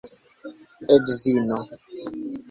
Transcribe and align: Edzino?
Edzino? 0.95 1.57